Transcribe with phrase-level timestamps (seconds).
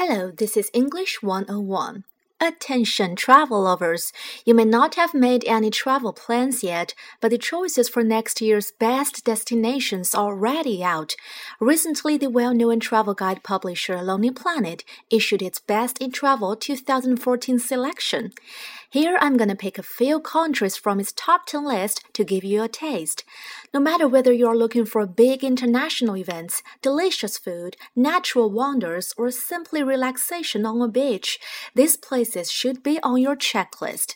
[0.00, 2.04] Hello, this is English 101.
[2.40, 4.12] Attention, travel lovers!
[4.44, 8.70] You may not have made any travel plans yet, but the choices for next year's
[8.70, 11.16] best destinations are already out.
[11.58, 17.58] Recently, the well known travel guide publisher Lonely Planet issued its Best in Travel 2014
[17.58, 18.30] selection.
[18.90, 22.62] Here I'm gonna pick a few countries from its top 10 list to give you
[22.62, 23.22] a taste.
[23.74, 29.82] No matter whether you're looking for big international events, delicious food, natural wonders, or simply
[29.82, 31.38] relaxation on a beach,
[31.74, 34.14] these places should be on your checklist.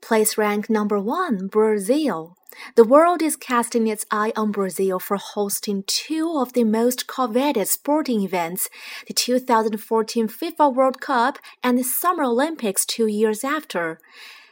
[0.00, 2.36] Place rank number one, Brazil.
[2.80, 7.68] The world is casting its eye on Brazil for hosting two of the most coveted
[7.68, 8.70] sporting events,
[9.06, 14.00] the 2014 FIFA World Cup and the Summer Olympics two years after.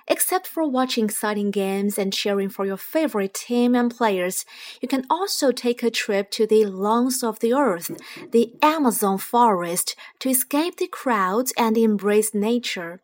[0.07, 4.45] Except for watching exciting games and cheering for your favorite team and players,
[4.83, 7.91] you can also take a trip to the lungs of the earth,
[8.31, 13.01] the Amazon forest, to escape the crowds and embrace nature.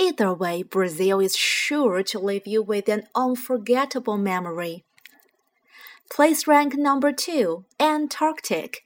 [0.00, 4.84] Either way, Brazil is sure to leave you with an unforgettable memory.
[6.08, 8.84] Place rank number two, Antarctic.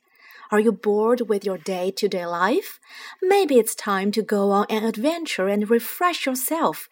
[0.50, 2.80] Are you bored with your day to day life?
[3.22, 6.88] Maybe it's time to go on an adventure and refresh yourself.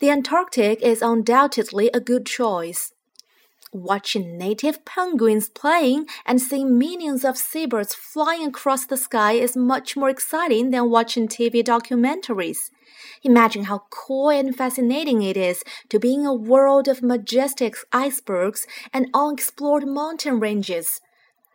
[0.00, 2.92] The Antarctic is undoubtedly a good choice.
[3.72, 9.96] Watching native penguins playing and seeing millions of seabirds flying across the sky is much
[9.96, 12.70] more exciting than watching TV documentaries.
[13.22, 18.66] Imagine how cool and fascinating it is to be in a world of majestic icebergs
[18.92, 21.00] and unexplored mountain ranges.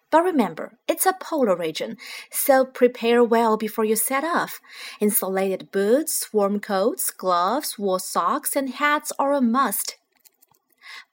[0.09, 1.97] But remember, it's a polar region,
[2.31, 4.61] so prepare well before you set off.
[5.01, 9.97] Insulated boots, warm coats, gloves, wool socks, and hats are a must.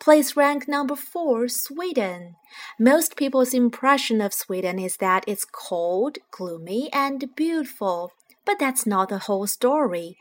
[0.02, 2.34] Place rank number four, Sweden.
[2.76, 8.10] Most people's impression of Sweden is that it's cold, gloomy, and beautiful.
[8.44, 10.16] But that's not the whole story.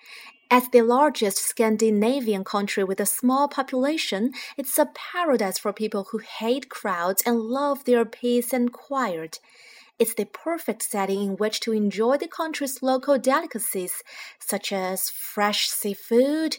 [0.52, 6.20] As the largest Scandinavian country with a small population, it's a paradise for people who
[6.20, 9.40] hate crowds and love their peace and quiet.
[10.02, 14.02] It's the perfect setting in which to enjoy the country's local delicacies,
[14.40, 16.58] such as fresh seafood,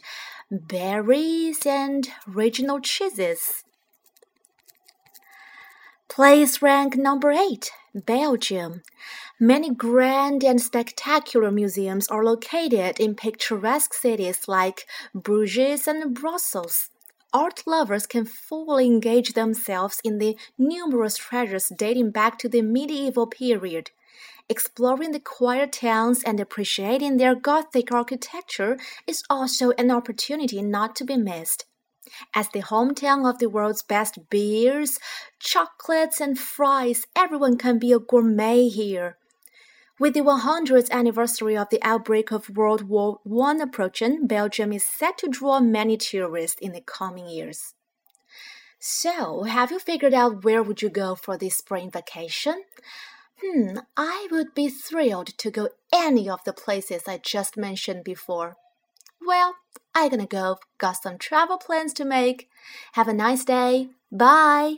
[0.49, 3.65] berries, and regional cheeses.
[6.09, 8.83] Place rank number 8 Belgium.
[9.41, 14.87] Many grand and spectacular museums are located in picturesque cities like
[15.17, 16.92] Bruges and Brussels.
[17.33, 23.27] Art lovers can fully engage themselves in the numerous treasures dating back to the medieval
[23.27, 23.91] period.
[24.49, 31.05] Exploring the quiet towns and appreciating their Gothic architecture is also an opportunity not to
[31.05, 31.65] be missed.
[32.35, 34.99] As the hometown of the world's best beers,
[35.39, 39.17] chocolates, and fries, everyone can be a gourmet here.
[39.99, 45.19] With the 100th anniversary of the outbreak of World War I approaching, Belgium is set
[45.19, 47.75] to draw many tourists in the coming years.
[48.79, 52.65] So, have you figured out where would you go for this spring vacation?
[53.41, 58.57] Hmm, I would be thrilled to go any of the places I just mentioned before.
[59.25, 59.57] Well,
[59.95, 60.59] I'm gonna go.
[60.79, 62.49] Got some travel plans to make.
[62.95, 63.91] Have a nice day.
[64.11, 64.77] Bye.